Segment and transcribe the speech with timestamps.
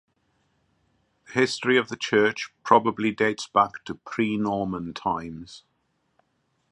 [1.27, 5.63] The history of the church probably dates back to pre-Norman times.